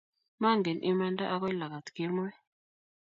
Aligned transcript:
Maangen 0.41 0.79
imanda 0.91 1.25
agoi 1.33 1.53
lagat 1.59 1.87
kemoi 1.95 2.33